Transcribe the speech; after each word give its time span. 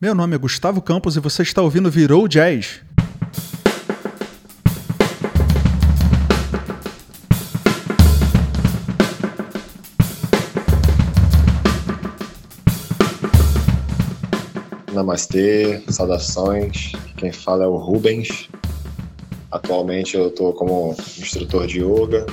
Meu 0.00 0.14
nome 0.14 0.36
é 0.36 0.38
Gustavo 0.38 0.80
Campos 0.80 1.16
e 1.16 1.20
você 1.20 1.42
está 1.42 1.60
ouvindo 1.60 1.90
Virou 1.90 2.28
Jazz. 2.28 2.82
Namastê, 14.92 15.82
saudações. 15.88 16.92
Quem 17.16 17.32
fala 17.32 17.64
é 17.64 17.66
o 17.66 17.74
Rubens. 17.74 18.48
Atualmente 19.50 20.16
eu 20.16 20.28
estou 20.28 20.52
como 20.52 20.94
instrutor 21.18 21.66
de 21.66 21.80
yoga. 21.80 22.24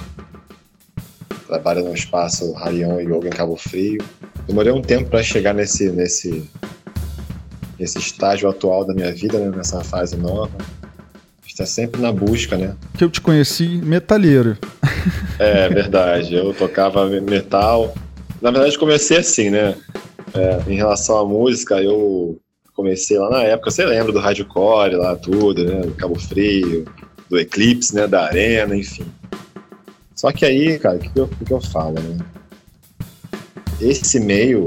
Trabalho 1.48 1.84
no 1.84 1.96
espaço 1.96 2.56
Harion 2.58 3.00
Yoga 3.00 3.30
em 3.30 3.32
Cabo 3.32 3.56
Frio. 3.56 4.06
Demorei 4.46 4.72
um 4.72 4.84
tempo 4.84 5.10
para 5.10 5.24
chegar 5.24 5.56
nesse, 5.56 5.90
nesse, 5.90 6.48
nesse 7.80 7.98
estágio 7.98 8.50
atual 8.50 8.86
da 8.86 8.94
minha 8.94 9.12
vida, 9.14 9.38
né? 9.38 9.56
nessa 9.56 9.84
fase 9.84 10.16
nova. 10.16 10.52
Está 11.46 11.66
sempre 11.66 12.02
na 12.02 12.12
busca, 12.12 12.58
né? 12.58 12.76
Que 12.98 13.04
eu 13.04 13.10
te 13.10 13.22
conheci 13.22 13.68
metalheiro. 13.84 14.58
É 15.38 15.70
verdade. 15.70 16.34
Eu 16.34 16.54
tocava 16.54 17.06
metal. 17.22 17.94
Na 18.42 18.52
verdade, 18.52 18.78
comecei 18.78 19.18
assim, 19.18 19.50
né? 19.50 19.76
É, 20.34 20.72
em 20.72 20.76
relação 20.76 21.18
à 21.18 21.26
música, 21.26 21.82
eu 21.82 22.40
comecei 22.74 23.18
lá 23.18 23.30
na 23.30 23.44
época, 23.44 23.70
você 23.70 23.86
lembra 23.86 24.12
do 24.12 24.20
hardcore 24.20 24.96
lá, 24.96 25.16
tudo, 25.16 25.64
né? 25.64 25.82
Do 25.82 25.94
Cabo 25.94 26.20
Frio, 26.20 26.86
do 27.30 27.38
Eclipse, 27.38 27.94
né? 27.94 28.08
Da 28.08 28.26
Arena, 28.26 28.76
enfim. 28.76 29.06
Só 30.16 30.32
que 30.32 30.46
aí, 30.46 30.80
cara, 30.80 30.96
o 30.96 31.00
que, 31.00 31.20
eu, 31.20 31.28
que 31.28 31.54
eu 31.54 31.62
falo, 31.62 31.96
né? 32.00 32.18
Esse 33.82 34.20
meio, 34.20 34.66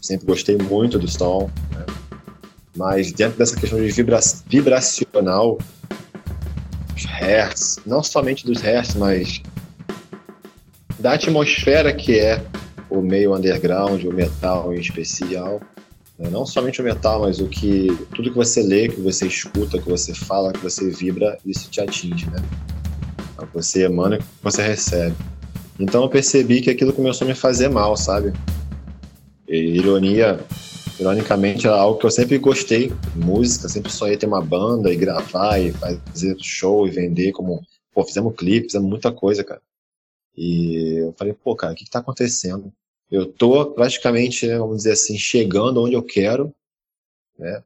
sempre 0.00 0.26
gostei 0.26 0.56
muito 0.56 0.98
do 0.98 1.08
som, 1.08 1.50
né? 1.72 1.86
Mas 2.76 3.12
dentro 3.12 3.38
dessa 3.38 3.56
questão 3.56 3.78
de 3.78 3.90
vibra 3.90 4.18
vibracional, 4.48 5.58
os 6.96 7.04
hertz, 7.04 7.78
não 7.86 8.02
somente 8.02 8.46
dos 8.46 8.60
hertz, 8.60 8.94
mas 8.94 9.42
da 10.98 11.12
atmosfera 11.12 11.92
que 11.92 12.18
é 12.18 12.42
o 12.88 13.00
meio 13.00 13.34
underground, 13.34 14.04
o 14.04 14.12
metal 14.12 14.72
em 14.72 14.78
especial, 14.78 15.60
né? 16.18 16.30
Não 16.30 16.46
somente 16.46 16.80
o 16.80 16.84
metal, 16.84 17.20
mas 17.20 17.40
o 17.40 17.48
que 17.48 17.88
tudo 18.14 18.30
que 18.30 18.36
você 18.36 18.62
lê, 18.62 18.88
que 18.88 19.00
você 19.00 19.26
escuta, 19.26 19.78
que 19.78 19.88
você 19.88 20.14
fala, 20.14 20.52
que 20.52 20.60
você 20.60 20.88
vibra, 20.90 21.38
isso 21.44 21.68
te 21.70 21.80
atinge, 21.80 22.26
né? 22.30 22.42
Então, 23.34 23.48
você 23.52 23.84
emana, 23.84 24.18
você 24.42 24.62
recebe. 24.62 25.14
Então 25.78 26.02
eu 26.02 26.08
percebi 26.08 26.60
que 26.60 26.70
aquilo 26.70 26.92
começou 26.92 27.24
a 27.24 27.28
me 27.28 27.34
fazer 27.34 27.68
mal, 27.68 27.96
sabe? 27.96 28.32
E, 29.48 29.56
ironia, 29.56 30.38
ironicamente, 30.98 31.66
é 31.66 31.70
algo 31.70 31.98
que 31.98 32.06
eu 32.06 32.10
sempre 32.10 32.38
gostei, 32.38 32.92
música, 33.14 33.68
sempre 33.68 33.92
sonhei 33.92 34.16
ter 34.16 34.26
uma 34.26 34.42
banda 34.42 34.92
e 34.92 34.96
gravar 34.96 35.58
e 35.58 35.72
fazer 35.72 36.36
show 36.40 36.86
e 36.86 36.90
vender 36.90 37.32
como, 37.32 37.62
pô, 37.92 38.04
fizemos 38.04 38.34
clipe, 38.36 38.66
fizemos 38.66 38.88
muita 38.88 39.12
coisa, 39.12 39.42
cara. 39.44 39.62
E 40.36 41.00
eu 41.02 41.14
falei, 41.16 41.32
pô, 41.32 41.54
cara, 41.56 41.72
o 41.72 41.76
que, 41.76 41.84
que 41.84 41.90
tá 41.90 42.00
acontecendo? 42.00 42.72
eu 43.10 43.30
tô 43.30 43.72
praticamente, 43.72 44.46
vamos 44.48 44.78
dizer 44.78 44.92
assim, 44.92 45.16
chegando 45.16 45.82
onde 45.82 45.94
eu 45.94 46.02
quero, 46.02 46.54
né? 47.38 47.62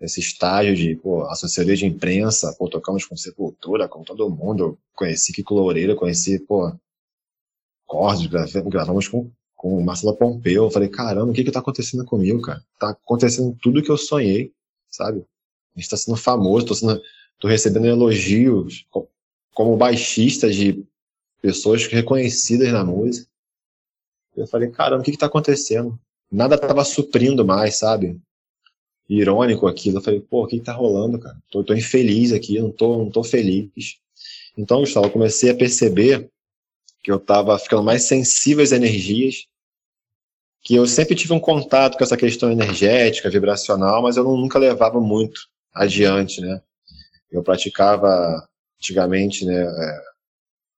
Esse 0.00 0.20
estágio 0.20 0.74
de, 0.74 0.96
pô, 0.96 1.24
assessoria 1.24 1.76
de 1.76 1.86
imprensa, 1.86 2.54
pô, 2.58 2.68
tocamos 2.68 3.06
com 3.06 3.16
Sepultura, 3.16 3.88
com 3.88 4.02
todo 4.02 4.28
mundo, 4.28 4.62
eu 4.62 4.78
conheci 4.92 5.32
Kiko 5.32 5.54
Loureiro, 5.54 5.96
conheci, 5.96 6.38
pô, 6.38 6.70
Cordes, 7.86 8.26
gravamos 8.26 9.08
com, 9.08 9.30
com 9.64 9.82
Marcelo 9.82 10.14
Pompeu, 10.14 10.64
eu 10.64 10.70
falei, 10.70 10.90
caramba, 10.90 11.30
o 11.30 11.32
que 11.32 11.42
que 11.42 11.50
tá 11.50 11.60
acontecendo 11.60 12.04
comigo, 12.04 12.42
cara? 12.42 12.62
Tá 12.78 12.90
acontecendo 12.90 13.56
tudo 13.62 13.82
que 13.82 13.90
eu 13.90 13.96
sonhei, 13.96 14.52
sabe? 14.90 15.24
A 15.74 15.80
gente 15.80 15.88
tá 15.88 15.96
sendo 15.96 16.18
famoso, 16.18 16.66
tô, 16.66 16.74
sendo, 16.74 17.00
tô 17.38 17.48
recebendo 17.48 17.86
elogios 17.86 18.86
como 19.54 19.74
baixista 19.74 20.50
de 20.50 20.84
pessoas 21.40 21.86
reconhecidas 21.86 22.70
na 22.74 22.84
música. 22.84 23.26
Eu 24.36 24.46
falei, 24.46 24.68
caramba, 24.68 25.00
o 25.00 25.02
que 25.02 25.12
está 25.12 25.24
acontecendo? 25.24 25.98
Nada 26.30 26.56
estava 26.56 26.84
suprindo 26.84 27.42
mais, 27.42 27.78
sabe? 27.78 28.20
Irônico 29.08 29.66
aquilo. 29.66 29.96
Eu 29.96 30.02
falei, 30.02 30.20
pô, 30.20 30.44
o 30.44 30.46
que, 30.46 30.56
está 30.56 30.74
rolando, 30.74 31.18
cara? 31.18 31.38
Tô, 31.50 31.64
tô 31.64 31.72
infeliz 31.72 32.32
aqui, 32.32 32.60
não 32.60 32.70
tô, 32.70 32.98
não 32.98 33.10
tô 33.10 33.24
feliz. 33.24 33.96
Então, 34.58 34.80
Gustavo, 34.80 35.06
eu 35.06 35.10
comecei 35.10 35.48
a 35.48 35.56
perceber 35.56 36.28
que 37.02 37.10
eu 37.10 37.16
estava 37.16 37.58
ficando 37.58 37.82
mais 37.82 38.02
sensível 38.02 38.62
às 38.62 38.70
energias, 38.70 39.46
que 40.64 40.74
eu 40.74 40.86
sempre 40.86 41.14
tive 41.14 41.34
um 41.34 41.40
contato 41.40 41.98
com 41.98 42.02
essa 42.02 42.16
questão 42.16 42.50
energética, 42.50 43.28
vibracional, 43.28 44.02
mas 44.02 44.16
eu 44.16 44.24
nunca 44.24 44.58
levava 44.58 44.98
muito 44.98 45.42
adiante, 45.74 46.40
né? 46.40 46.62
Eu 47.30 47.42
praticava 47.42 48.48
antigamente, 48.78 49.44
né, 49.44 49.62
é, 49.62 50.02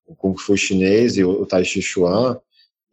o 0.06 0.16
Kung 0.16 0.36
Fu 0.36 0.56
chinês 0.56 1.16
e 1.16 1.24
o 1.24 1.46
Tai 1.46 1.64
Chi 1.64 1.80
Chuan, 1.80 2.40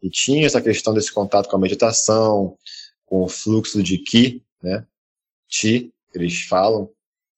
e 0.00 0.08
tinha 0.08 0.46
essa 0.46 0.62
questão 0.62 0.94
desse 0.94 1.12
contato 1.12 1.48
com 1.48 1.56
a 1.56 1.58
meditação, 1.58 2.56
com 3.04 3.22
o 3.22 3.28
fluxo 3.28 3.82
de 3.82 3.98
Qi, 3.98 4.42
né? 4.62 4.86
Ti, 5.48 5.92
eles 6.14 6.42
falam, 6.42 6.88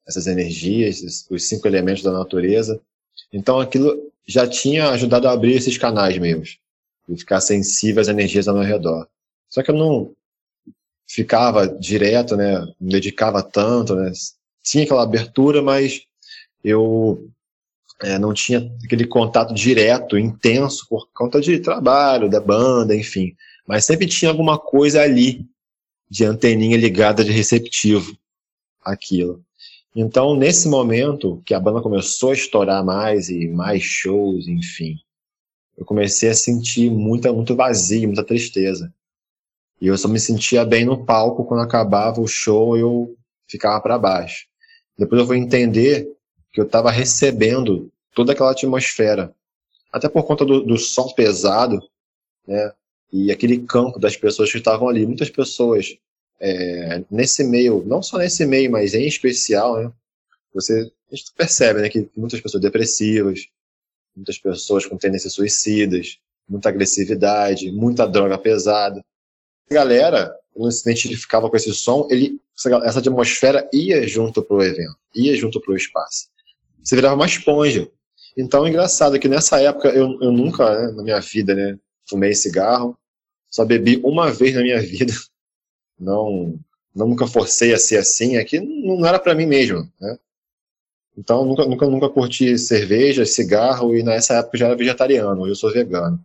essas 0.07 0.27
energias, 0.27 1.27
os 1.31 1.49
cinco 1.49 1.67
elementos 1.67 2.03
da 2.03 2.13
natureza. 2.13 2.81
Então 3.33 3.59
aquilo 3.59 4.13
já 4.27 4.47
tinha 4.47 4.91
ajudado 4.91 5.29
a 5.29 5.33
abrir 5.33 5.55
esses 5.55 5.79
canais 5.79 6.19
meus 6.19 6.59
e 7.09 7.17
ficar 7.17 7.41
sensível 7.41 8.03
às 8.03 8.09
energias 8.09 8.49
ao 8.49 8.55
meu 8.55 8.65
redor. 8.65 9.09
Só 9.49 9.63
que 9.63 9.71
eu 9.71 9.75
não 9.75 10.15
ficava 11.07 11.67
direto, 11.69 12.37
né? 12.37 12.67
Dedicava 12.81 13.43
tanto, 13.43 13.95
né? 13.95 14.13
Tinha 14.63 14.85
aquela 14.85 15.03
abertura, 15.03 15.63
mas 15.63 16.03
eu 16.63 17.31
é, 18.03 18.19
não 18.19 18.35
tinha 18.35 18.71
aquele 18.85 19.07
contato 19.07 19.55
direto, 19.55 20.19
intenso, 20.19 20.87
por 20.89 21.09
conta 21.15 21.41
de 21.41 21.59
trabalho, 21.61 22.29
da 22.29 22.41
banda, 22.41 22.95
enfim. 22.95 23.35
Mas 23.67 23.85
sempre 23.85 24.07
tinha 24.07 24.31
alguma 24.31 24.59
coisa 24.59 25.01
ali 25.03 25.47
de 26.09 26.25
anteninha 26.25 26.77
ligada 26.77 27.25
de 27.25 27.33
receptivo 27.33 28.17
aquilo. 28.85 29.45
Então, 29.95 30.37
nesse 30.37 30.69
momento 30.69 31.43
que 31.45 31.55
a 31.55 31.61
banda 31.61 31.81
começou 31.81 32.31
a 32.31 32.35
estourar 32.35 32.85
mais 32.85 33.31
e 33.31 33.49
mais 33.49 33.83
shows, 33.83 34.47
enfim, 34.47 34.97
eu 35.77 35.85
comecei 35.85 36.29
a 36.29 36.35
sentir 36.35 36.91
muita, 36.91 37.33
muito 37.33 37.57
vazio, 37.57 38.09
muita 38.09 38.23
tristeza. 38.23 38.93
E 39.81 39.89
eu 39.89 39.99
só 39.99 40.09
me 40.09 40.19
sentia 40.19 40.65
bem 40.65 40.85
no 40.85 41.05
palco 41.05 41.45
quando 41.45 41.63
acabava 41.63 42.21
o 42.21 42.27
show 42.27 42.77
eu 42.77 43.17
ficava 43.47 43.81
para 43.81 43.99
baixo. 43.99 44.47
Depois 44.99 45.21
eu 45.21 45.27
vou 45.27 45.37
entender 45.37 46.11
que 46.53 46.61
eu 46.61 46.65
estava 46.65 46.91
recebendo 46.91 47.91
toda 48.15 48.33
aquela 48.33 48.53
atmosfera. 48.53 49.35
Até 49.93 50.09
por 50.09 50.25
conta 50.25 50.45
do, 50.45 50.63
do 50.63 50.79
som 50.79 51.09
pesado, 51.13 51.83
né? 52.47 52.73
E 53.13 53.31
aquele 53.31 53.59
campo 53.61 53.99
das 53.99 54.17
pessoas 54.17 54.51
que 54.51 54.59
estavam 54.59 54.89
ali. 54.89 55.07
Muitas 55.07 55.31
pessoas 55.31 55.97
é, 56.41 57.03
nesse 57.11 57.45
meio, 57.45 57.85
não 57.87 58.03
só 58.03 58.19
nesse 58.19 58.45
meio, 58.45 58.71
mas 58.71 58.95
em 58.95 59.07
especial, 59.07 59.79
né? 59.79 59.93
Você 60.55 60.91
percebe, 61.37 61.83
né, 61.83 61.89
que 61.89 62.09
muitas 62.17 62.41
pessoas 62.41 62.63
depressivas, 62.63 63.47
muitas 64.17 64.39
pessoas 64.39 64.87
com 64.87 64.97
tendências 64.97 65.35
suicidas, 65.35 66.19
muita 66.49 66.71
agressividade, 66.71 67.71
muita 67.71 68.07
droga 68.07 68.39
pesada. 68.39 69.05
Galera, 69.71 70.35
quando 70.55 70.73
se 70.73 70.89
identificava 70.89 71.51
com 71.51 71.57
esse 71.57 71.73
som, 71.75 72.07
ele, 72.11 72.41
essa 72.85 72.99
atmosfera 72.99 73.69
ia 73.73 74.07
junto 74.07 74.43
pro 74.43 74.63
evento, 74.63 74.97
ia 75.15 75.37
junto 75.37 75.61
pro 75.61 75.77
espaço 75.77 76.29
você 76.87 76.95
virava 76.95 77.17
uma 77.17 77.27
esponja. 77.27 77.91
Então, 78.37 78.65
é 78.65 78.69
engraçado 78.69 79.19
que 79.19 79.29
nessa 79.29 79.61
época 79.61 79.89
eu, 79.89 80.21
eu 80.23 80.31
nunca, 80.31 80.71
né, 80.71 80.93
na 80.93 81.03
minha 81.03 81.21
vida, 81.21 81.55
né, 81.55 81.79
fumei 82.09 82.33
cigarro, 82.35 82.97
só 83.51 83.65
bebi 83.65 84.01
uma 84.05 84.31
vez 84.31 84.55
na 84.55 84.63
minha 84.63 84.79
vida. 84.81 85.13
Não, 85.99 86.59
não 86.95 87.09
nunca 87.09 87.27
forcei 87.27 87.73
a 87.75 87.79
ser 87.79 87.97
assim, 87.97 88.37
é 88.37 88.45
que 88.45 88.61
não 88.61 89.05
era 89.05 89.19
para 89.19 89.35
mim 89.35 89.47
mesmo, 89.47 89.91
né? 90.01 90.19
Então, 91.19 91.47
nunca, 91.47 91.65
nunca, 91.65 91.87
nunca 91.89 92.09
curti 92.11 92.59
cerveja, 92.59 93.25
cigarro 93.25 93.97
e 93.97 94.03
nessa 94.03 94.35
época 94.35 94.59
já 94.59 94.67
era 94.67 94.77
vegetariano, 94.77 95.47
eu 95.49 95.55
sou 95.55 95.73
vegano. 95.73 96.23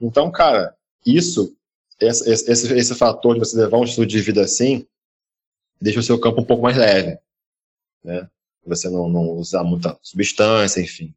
Então, 0.00 0.30
cara, 0.30 0.74
isso, 1.04 1.54
esse, 2.00 2.30
esse, 2.30 2.72
esse 2.74 2.94
fator 2.94 3.34
de 3.34 3.40
você 3.40 3.56
levar 3.56 3.78
um 3.78 3.84
estilo 3.84 4.06
de 4.06 4.20
vida 4.20 4.42
assim, 4.42 4.86
deixa 5.80 6.00
o 6.00 6.02
seu 6.02 6.18
campo 6.18 6.40
um 6.40 6.44
pouco 6.44 6.62
mais 6.62 6.76
leve, 6.76 7.18
né? 8.04 8.28
você 8.68 8.88
não, 8.88 9.08
não 9.08 9.30
usar 9.30 9.64
muita 9.64 9.98
substância, 10.02 10.80
enfim. 10.80 11.14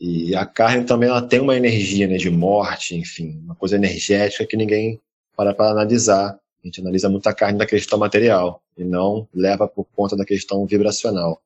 E 0.00 0.34
a 0.34 0.44
carne 0.44 0.84
também 0.84 1.08
ela 1.08 1.22
tem 1.22 1.40
uma 1.40 1.56
energia 1.56 2.06
né, 2.06 2.16
de 2.16 2.28
morte, 2.28 2.96
enfim, 2.96 3.40
uma 3.44 3.54
coisa 3.54 3.76
energética 3.76 4.46
que 4.46 4.56
ninguém 4.56 5.00
para 5.36 5.54
para 5.54 5.70
analisar. 5.70 6.38
A 6.62 6.66
gente 6.66 6.80
analisa 6.80 7.08
muito 7.08 7.26
a 7.26 7.34
carne 7.34 7.58
da 7.58 7.66
questão 7.66 7.98
material 7.98 8.62
e 8.76 8.84
não 8.84 9.28
leva 9.32 9.68
por 9.68 9.86
conta 9.94 10.16
da 10.16 10.24
questão 10.24 10.66
vibracional. 10.66 11.40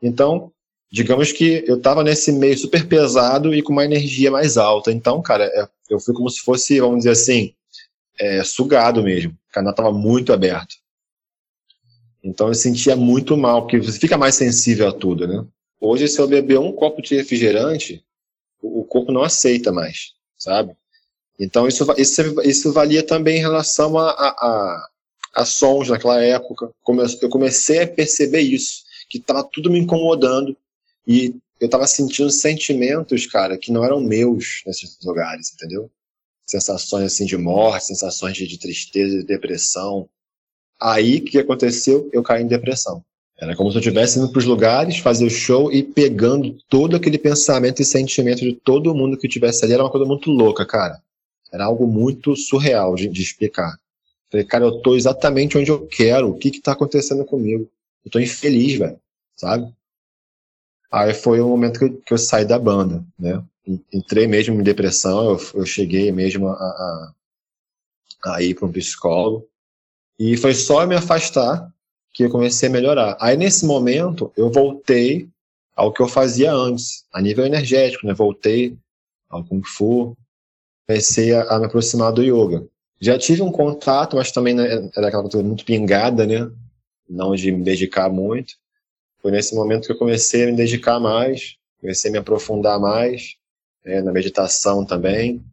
Então, 0.00 0.52
digamos 0.90 1.32
que 1.32 1.64
eu 1.66 1.76
estava 1.76 2.02
nesse 2.02 2.32
meio 2.32 2.56
super 2.56 2.86
pesado 2.86 3.54
e 3.54 3.60
com 3.60 3.72
uma 3.72 3.84
energia 3.84 4.30
mais 4.30 4.56
alta. 4.56 4.92
Então, 4.92 5.20
cara, 5.20 5.44
é, 5.44 5.68
eu 5.90 6.00
fui 6.00 6.14
como 6.14 6.30
se 6.30 6.40
fosse, 6.40 6.80
vamos 6.80 6.98
dizer 6.98 7.10
assim, 7.10 7.54
é, 8.18 8.42
sugado 8.44 9.02
mesmo. 9.02 9.32
O 9.32 9.52
canal 9.52 9.70
estava 9.70 9.92
muito 9.92 10.32
aberto. 10.32 10.74
Então 12.22 12.48
eu 12.48 12.54
sentia 12.54 12.96
muito 12.96 13.36
mal, 13.36 13.62
porque 13.62 13.78
você 13.78 13.98
fica 13.98 14.18
mais 14.18 14.34
sensível 14.34 14.88
a 14.88 14.92
tudo, 14.92 15.28
né? 15.28 15.46
Hoje, 15.80 16.08
se 16.08 16.18
eu 16.18 16.26
beber 16.26 16.58
um 16.58 16.72
copo 16.72 17.00
de 17.00 17.14
refrigerante, 17.14 18.04
o 18.60 18.84
corpo 18.84 19.12
não 19.12 19.22
aceita 19.22 19.70
mais, 19.70 20.14
sabe? 20.36 20.74
Então 21.38 21.68
isso, 21.68 21.86
isso, 21.98 22.40
isso 22.42 22.72
valia 22.72 23.02
também 23.02 23.36
em 23.36 23.42
relação 23.42 23.98
a, 23.98 24.10
a, 24.10 24.28
a, 24.28 24.88
a 25.34 25.44
sons 25.44 25.88
naquela 25.88 26.20
época. 26.22 26.72
Eu 27.22 27.28
comecei 27.28 27.82
a 27.82 27.86
perceber 27.86 28.40
isso, 28.40 28.82
que 29.08 29.18
estava 29.18 29.44
tudo 29.44 29.70
me 29.70 29.78
incomodando 29.78 30.56
e 31.06 31.36
eu 31.60 31.66
estava 31.66 31.86
sentindo 31.86 32.30
sentimentos, 32.30 33.26
cara, 33.26 33.56
que 33.56 33.70
não 33.70 33.84
eram 33.84 34.00
meus 34.00 34.62
nesses 34.66 34.98
lugares, 35.04 35.52
entendeu? 35.52 35.90
Sensações 36.46 37.12
assim 37.12 37.26
de 37.26 37.36
morte, 37.36 37.86
sensações 37.86 38.36
de, 38.36 38.46
de 38.46 38.58
tristeza, 38.58 39.18
de 39.18 39.24
depressão. 39.24 40.08
Aí 40.80 41.20
que 41.20 41.38
aconteceu? 41.38 42.08
Eu 42.12 42.22
caí 42.22 42.42
em 42.42 42.46
depressão. 42.46 43.04
Era 43.38 43.54
como 43.54 43.70
se 43.70 43.76
eu 43.76 43.80
estivesse 43.80 44.18
indo 44.18 44.30
para 44.30 44.38
os 44.38 44.46
lugares, 44.46 44.98
fazer 44.98 45.26
o 45.26 45.30
show 45.30 45.70
e 45.70 45.82
pegando 45.82 46.56
todo 46.70 46.96
aquele 46.96 47.18
pensamento 47.18 47.82
e 47.82 47.84
sentimento 47.84 48.40
de 48.40 48.54
todo 48.54 48.94
mundo 48.94 49.18
que 49.18 49.26
estivesse 49.26 49.64
ali. 49.64 49.74
Era 49.74 49.82
uma 49.82 49.90
coisa 49.90 50.06
muito 50.06 50.30
louca, 50.30 50.64
cara. 50.64 51.02
Era 51.52 51.64
algo 51.64 51.86
muito 51.86 52.34
surreal 52.34 52.94
de, 52.94 53.08
de 53.08 53.22
explicar. 53.22 53.76
Falei, 54.30 54.46
cara, 54.46 54.64
eu 54.64 54.80
tô 54.80 54.94
exatamente 54.96 55.58
onde 55.58 55.70
eu 55.70 55.86
quero. 55.86 56.30
O 56.30 56.38
que 56.38 56.50
que 56.50 56.60
tá 56.60 56.72
acontecendo 56.72 57.24
comigo? 57.24 57.68
Eu 58.04 58.10
tô 58.10 58.18
infeliz, 58.18 58.78
velho. 58.78 58.98
Sabe? 59.36 59.70
Aí 60.90 61.14
foi 61.14 61.40
o 61.40 61.48
momento 61.48 61.78
que 61.78 61.84
eu, 61.84 61.96
que 62.02 62.14
eu, 62.14 62.18
saí 62.18 62.44
da 62.44 62.58
banda, 62.58 63.04
né? 63.18 63.42
Entrei 63.92 64.26
mesmo 64.26 64.54
em 64.54 64.62
depressão, 64.62 65.30
eu, 65.30 65.40
eu 65.54 65.66
cheguei 65.66 66.12
mesmo 66.12 66.48
a, 66.48 66.52
a, 66.52 67.14
a 68.26 68.42
ir 68.42 68.54
para 68.54 68.66
um 68.66 68.72
psicólogo. 68.72 69.46
E 70.18 70.36
foi 70.36 70.54
só 70.54 70.86
me 70.86 70.94
afastar 70.94 71.70
que 72.14 72.24
eu 72.24 72.30
comecei 72.30 72.68
a 72.68 72.72
melhorar. 72.72 73.16
Aí 73.20 73.36
nesse 73.36 73.66
momento 73.66 74.32
eu 74.36 74.50
voltei 74.50 75.28
ao 75.74 75.92
que 75.92 76.00
eu 76.00 76.08
fazia 76.08 76.52
antes, 76.52 77.04
a 77.12 77.20
nível 77.20 77.44
energético, 77.44 78.06
né? 78.06 78.14
Voltei 78.14 78.76
ao 79.28 79.44
Kung 79.44 79.62
Fu, 79.62 80.16
comecei 80.86 81.34
a, 81.34 81.42
a 81.42 81.58
me 81.58 81.66
aproximar 81.66 82.12
do 82.12 82.22
yoga. 82.22 82.66
Já 83.00 83.18
tive 83.18 83.42
um 83.42 83.52
contato, 83.52 84.16
mas 84.16 84.32
também 84.32 84.54
né, 84.54 84.90
era 84.96 85.08
aquela 85.08 85.22
coisa 85.22 85.42
muito 85.42 85.64
pingada, 85.64 86.26
né? 86.26 86.50
Não 87.08 87.34
de 87.34 87.52
me 87.52 87.62
dedicar 87.62 88.08
muito. 88.08 88.54
Foi 89.26 89.32
nesse 89.32 89.56
momento 89.56 89.86
que 89.86 89.92
eu 89.92 89.98
comecei 89.98 90.44
a 90.44 90.46
me 90.46 90.52
dedicar 90.52 91.00
mais, 91.00 91.56
comecei 91.80 92.10
a 92.10 92.12
me 92.12 92.18
aprofundar 92.18 92.78
mais, 92.78 93.34
né, 93.84 94.00
na 94.00 94.12
meditação 94.12 94.86
também. 94.86 95.44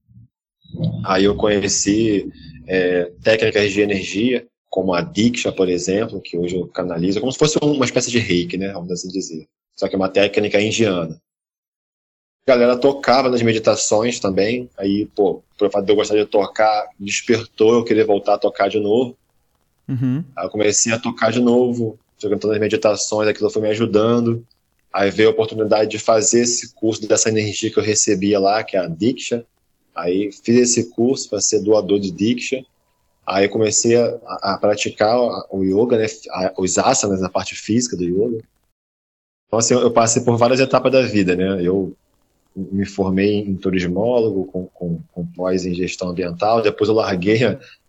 Aí 1.04 1.24
eu 1.24 1.36
conheci 1.36 2.32
é, 2.68 3.12
técnicas 3.24 3.72
de 3.72 3.82
energia, 3.82 4.46
como 4.70 4.94
a 4.94 5.02
Diksha, 5.02 5.52
por 5.52 5.68
exemplo, 5.68 6.22
que 6.22 6.38
hoje 6.38 6.56
eu 6.56 6.68
canalizo, 6.68 7.20
como 7.20 7.32
se 7.32 7.40
fosse 7.40 7.58
uma 7.64 7.84
espécie 7.84 8.12
de 8.12 8.20
reiki, 8.20 8.60
né? 8.60 8.72
Vamos 8.74 8.92
assim 8.92 9.08
dizer. 9.08 9.48
Só 9.76 9.88
que 9.88 9.96
é 9.96 9.98
uma 9.98 10.08
técnica 10.08 10.62
indiana 10.62 11.20
a 12.46 12.52
galera 12.52 12.78
tocava 12.78 13.28
nas 13.28 13.42
meditações 13.42 14.20
também. 14.20 14.70
Aí, 14.78 15.08
pô, 15.16 15.42
por 15.58 15.72
fato 15.72 15.86
de 15.86 15.92
eu 15.92 15.96
gostar 15.96 16.16
de 16.16 16.26
tocar, 16.26 16.90
despertou 17.00 17.74
eu 17.74 17.84
querer 17.84 18.06
voltar 18.06 18.36
a 18.36 18.38
tocar 18.38 18.70
de 18.70 18.80
novo. 18.80 19.18
Uhum. 19.88 20.24
Aí 20.36 20.46
eu 20.46 20.50
comecei 20.50 20.94
a 20.94 21.00
tocar 21.00 21.32
de 21.32 21.40
novo, 21.40 21.98
jogando 22.24 22.48
nas 22.48 22.60
meditações, 22.60 23.28
aquilo 23.28 23.50
foi 23.50 23.62
me 23.62 23.70
ajudando. 23.70 24.46
Aí 24.92 25.10
veio 25.10 25.30
a 25.30 25.32
oportunidade 25.32 25.90
de 25.90 26.00
fazer 26.00 26.42
esse 26.42 26.74
curso 26.74 27.08
dessa 27.08 27.30
energia 27.30 27.72
que 27.72 27.78
eu 27.78 27.84
recebia 27.84 28.40
lá, 28.40 28.64
que 28.64 28.78
é 28.78 28.80
a 28.80 28.88
Diksha. 28.88 29.46
Aí 29.96 30.32
fiz 30.32 30.56
esse 30.56 30.90
curso 30.92 31.30
para 31.30 31.42
ser 31.42 31.62
doador 31.62 32.00
de 32.00 32.12
Diksha. 32.12 32.64
Aí 33.26 33.48
comecei 33.48 33.96
a, 33.96 34.20
a, 34.26 34.58
praticar 34.58 35.18
o 35.50 35.64
yoga, 35.64 35.98
né, 35.98 36.06
os 36.58 36.78
asanas 36.78 37.22
na 37.22 37.30
parte 37.30 37.56
física 37.56 37.96
do 37.96 38.04
yoga. 38.04 38.44
Então, 39.48 39.60
assim, 39.60 39.74
eu 39.74 39.92
passei 39.92 40.24
por 40.24 40.38
várias 40.38 40.60
etapas 40.60 40.92
da 40.92 41.02
vida, 41.02 41.36
né? 41.36 41.62
Eu 41.62 41.96
me 42.56 42.86
formei 42.86 43.40
em 43.40 43.56
turismólogo, 43.56 44.46
com, 44.46 44.68
com, 44.68 45.00
com 45.12 45.26
pós 45.26 45.66
em 45.66 45.74
gestão 45.74 46.10
ambiental. 46.10 46.62
Depois 46.62 46.88
eu 46.88 46.96
larguei 46.96 47.40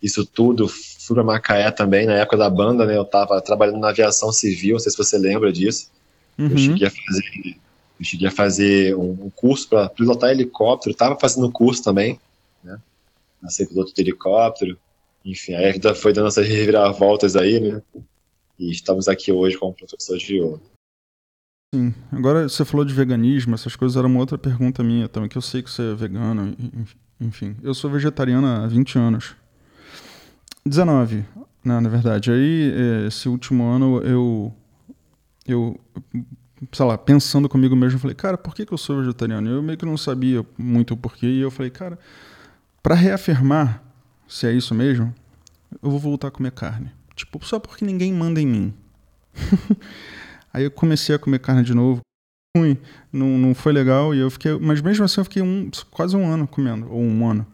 isso 0.02 0.24
tudo, 0.24 0.66
fui 0.68 1.14
para 1.14 1.24
Macaé 1.24 1.70
também, 1.70 2.06
na 2.06 2.14
época 2.14 2.36
da 2.36 2.48
banda, 2.48 2.86
né? 2.86 2.96
Eu 2.96 3.02
estava 3.02 3.40
trabalhando 3.40 3.78
na 3.78 3.90
aviação 3.90 4.32
civil, 4.32 4.74
não 4.74 4.78
sei 4.78 4.90
se 4.90 4.98
você 4.98 5.18
lembra 5.18 5.52
disso. 5.52 5.90
Uhum. 6.38 6.48
Eu 6.48 6.58
cheguei 6.58 6.86
a 6.86 6.90
fazer, 6.90 7.56
eu 8.00 8.04
cheguei 8.04 8.28
a 8.28 8.30
fazer 8.30 8.96
um, 8.96 9.30
curso 9.30 9.68
para 9.68 9.88
pilotar 9.88 10.30
helicóptero, 10.30 10.92
estava 10.92 11.18
fazendo 11.18 11.50
curso 11.52 11.82
também, 11.82 12.18
né? 12.62 12.78
Nasci 13.42 13.66
piloto 13.66 13.94
de 13.94 14.00
helicóptero. 14.00 14.78
Enfim, 15.24 15.54
aí 15.54 15.68
a 15.68 15.72
vida 15.72 15.94
foi 15.94 16.12
dando 16.12 16.28
essas 16.28 16.46
reviravoltas 16.46 17.36
aí, 17.36 17.60
né? 17.60 17.82
E 18.58 18.70
estamos 18.70 19.08
aqui 19.08 19.32
hoje 19.32 19.58
como 19.58 19.74
professor 19.74 20.16
de 20.16 20.38
yoga. 20.38 20.73
Sim. 21.74 21.92
Agora 22.12 22.48
você 22.48 22.64
falou 22.64 22.86
de 22.86 22.94
veganismo, 22.94 23.52
essas 23.52 23.74
coisas 23.74 23.96
era 23.96 24.06
uma 24.06 24.20
outra 24.20 24.38
pergunta 24.38 24.84
minha 24.84 25.08
também, 25.08 25.28
que 25.28 25.36
eu 25.36 25.42
sei 25.42 25.60
que 25.60 25.68
você 25.68 25.90
é 25.90 25.94
vegano, 25.94 26.54
enfim. 27.20 27.56
Eu 27.64 27.74
sou 27.74 27.90
vegetariana 27.90 28.62
há 28.62 28.66
20 28.68 28.96
anos. 28.96 29.34
19, 30.64 31.24
né, 31.64 31.80
na 31.80 31.88
verdade. 31.88 32.30
Aí, 32.30 32.72
é, 32.72 33.08
esse 33.08 33.28
último 33.28 33.64
ano, 33.64 34.00
eu. 34.04 34.54
Eu. 35.44 35.80
Sei 36.70 36.86
lá, 36.86 36.96
pensando 36.96 37.48
comigo 37.48 37.74
mesmo, 37.74 37.98
falei, 37.98 38.14
cara, 38.14 38.38
por 38.38 38.54
que, 38.54 38.64
que 38.64 38.72
eu 38.72 38.78
sou 38.78 39.00
vegetariano? 39.00 39.50
Eu 39.50 39.60
meio 39.60 39.76
que 39.76 39.84
não 39.84 39.96
sabia 39.96 40.46
muito 40.56 40.94
o 40.94 40.96
porquê, 40.96 41.26
e 41.26 41.40
eu 41.40 41.50
falei, 41.50 41.70
cara, 41.70 41.98
para 42.84 42.94
reafirmar 42.94 43.82
se 44.28 44.46
é 44.46 44.52
isso 44.52 44.76
mesmo, 44.76 45.12
eu 45.82 45.90
vou 45.90 45.98
voltar 45.98 46.28
a 46.28 46.30
comer 46.30 46.52
carne. 46.52 46.92
Tipo, 47.16 47.44
só 47.44 47.58
porque 47.58 47.84
ninguém 47.84 48.12
manda 48.12 48.40
em 48.40 48.46
mim. 48.46 48.74
Aí 50.54 50.62
eu 50.62 50.70
comecei 50.70 51.12
a 51.12 51.18
comer 51.18 51.40
carne 51.40 51.64
de 51.64 51.74
novo. 51.74 52.00
Ruim, 52.56 52.78
não, 53.12 53.36
não 53.36 53.54
foi 53.56 53.72
legal. 53.72 54.14
E 54.14 54.20
eu 54.20 54.30
fiquei. 54.30 54.56
Mas 54.56 54.80
mesmo 54.80 55.04
assim 55.04 55.20
eu 55.20 55.24
fiquei 55.24 55.42
um, 55.42 55.68
quase 55.90 56.16
um 56.16 56.24
ano 56.24 56.46
comendo, 56.46 56.86
ou 56.88 57.02
um 57.02 57.28
ano. 57.28 57.44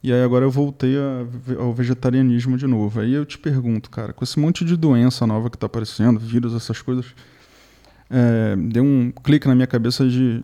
E 0.00 0.12
aí 0.12 0.22
agora 0.22 0.44
eu 0.44 0.50
voltei 0.50 0.96
a, 0.96 1.60
ao 1.60 1.74
vegetarianismo 1.74 2.56
de 2.56 2.66
novo. 2.68 3.00
Aí 3.00 3.12
eu 3.12 3.26
te 3.26 3.38
pergunto, 3.38 3.90
cara, 3.90 4.12
com 4.12 4.22
esse 4.22 4.38
monte 4.38 4.64
de 4.64 4.76
doença 4.76 5.26
nova 5.26 5.50
que 5.50 5.58
tá 5.58 5.66
aparecendo, 5.66 6.20
vírus, 6.20 6.54
essas 6.54 6.80
coisas, 6.80 7.06
é, 8.08 8.54
deu 8.56 8.84
um 8.84 9.10
clique 9.10 9.48
na 9.48 9.54
minha 9.54 9.66
cabeça 9.66 10.08
de 10.08 10.42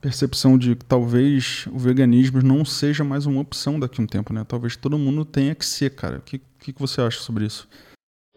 percepção 0.00 0.56
de 0.56 0.74
que 0.74 0.84
talvez 0.84 1.66
o 1.70 1.78
veganismo 1.78 2.42
não 2.42 2.64
seja 2.64 3.04
mais 3.04 3.26
uma 3.26 3.40
opção 3.40 3.78
daqui 3.78 4.00
a 4.00 4.04
um 4.04 4.06
tempo, 4.06 4.32
né? 4.32 4.44
Talvez 4.46 4.76
todo 4.76 4.98
mundo 4.98 5.24
tenha 5.24 5.54
que 5.54 5.64
ser, 5.64 5.90
cara. 5.90 6.18
O 6.18 6.22
que, 6.22 6.40
que, 6.58 6.72
que 6.72 6.80
você 6.80 7.00
acha 7.00 7.20
sobre 7.20 7.44
isso? 7.46 7.68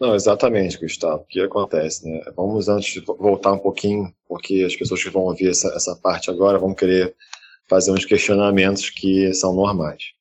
Não, 0.00 0.14
exatamente, 0.14 0.78
Gustavo. 0.78 1.22
O 1.22 1.26
que 1.26 1.40
acontece, 1.40 2.08
né? 2.08 2.22
Vamos 2.36 2.68
antes 2.68 3.02
voltar 3.18 3.52
um 3.52 3.58
pouquinho, 3.58 4.12
porque 4.28 4.64
as 4.64 4.76
pessoas 4.76 5.02
que 5.02 5.10
vão 5.10 5.22
ouvir 5.22 5.50
essa, 5.50 5.68
essa 5.74 5.96
parte 5.96 6.30
agora 6.30 6.58
vão 6.58 6.72
querer 6.72 7.14
fazer 7.68 7.90
uns 7.90 8.04
questionamentos 8.04 8.90
que 8.90 9.32
são 9.34 9.52
normais. 9.52 10.12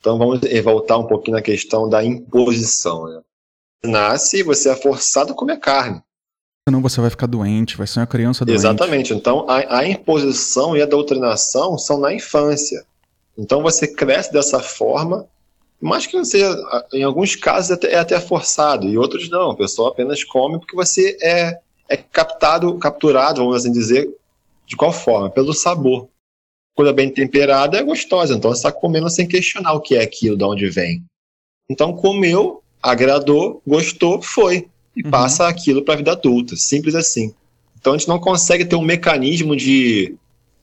Então 0.00 0.18
vamos 0.18 0.40
voltar 0.62 0.98
um 0.98 1.06
pouquinho 1.06 1.36
na 1.36 1.42
questão 1.42 1.88
da 1.88 2.04
imposição. 2.04 3.06
Né? 3.06 3.22
Nasce 3.84 4.38
e 4.38 4.42
você 4.42 4.68
é 4.68 4.76
forçado 4.76 5.32
a 5.32 5.36
comer 5.36 5.58
carne. 5.58 6.02
Senão 6.68 6.82
você 6.82 7.00
vai 7.00 7.10
ficar 7.10 7.26
doente, 7.26 7.76
vai 7.76 7.86
ser 7.86 8.00
uma 8.00 8.06
criança 8.06 8.44
doente. 8.44 8.56
Exatamente. 8.56 9.14
Então 9.14 9.48
a, 9.48 9.78
a 9.78 9.88
imposição 9.88 10.76
e 10.76 10.82
a 10.82 10.86
doutrinação 10.86 11.78
são 11.78 11.98
na 11.98 12.12
infância. 12.12 12.84
Então 13.38 13.62
você 13.62 13.86
cresce 13.86 14.32
dessa 14.32 14.60
forma 14.60 15.26
mas 15.84 16.06
que 16.06 16.16
não 16.16 16.24
seja, 16.24 16.50
em 16.94 17.02
alguns 17.02 17.36
casos 17.36 17.72
é 17.72 17.74
até, 17.74 17.94
até 17.96 18.18
forçado, 18.18 18.88
e 18.88 18.96
outros 18.96 19.28
não, 19.28 19.50
a 19.50 19.54
pessoa 19.54 19.90
apenas 19.90 20.24
come 20.24 20.58
porque 20.58 20.74
você 20.74 21.14
é, 21.20 21.58
é 21.90 21.96
captado, 21.98 22.78
capturado, 22.78 23.42
vamos 23.42 23.56
assim 23.56 23.70
dizer, 23.70 24.08
de 24.66 24.76
qual 24.76 24.90
forma? 24.90 25.28
Pelo 25.28 25.52
sabor. 25.52 26.08
Coisa 26.74 26.90
bem 26.90 27.10
temperada 27.10 27.76
é 27.76 27.82
gostosa, 27.82 28.32
então 28.32 28.50
você 28.50 28.60
está 28.60 28.72
comendo 28.72 29.10
sem 29.10 29.28
questionar 29.28 29.74
o 29.74 29.80
que 29.82 29.94
é 29.94 30.02
aquilo, 30.02 30.38
de 30.38 30.44
onde 30.44 30.70
vem. 30.70 31.04
Então 31.68 31.92
comeu, 31.92 32.62
agradou, 32.82 33.60
gostou, 33.66 34.22
foi. 34.22 34.66
E 34.96 35.02
uhum. 35.04 35.10
passa 35.10 35.46
aquilo 35.46 35.82
para 35.82 35.94
a 35.94 35.98
vida 35.98 36.12
adulta, 36.12 36.56
simples 36.56 36.94
assim. 36.94 37.34
Então 37.78 37.92
a 37.92 37.98
gente 37.98 38.08
não 38.08 38.18
consegue 38.18 38.64
ter 38.64 38.76
um 38.76 38.82
mecanismo 38.82 39.54
de, 39.54 40.16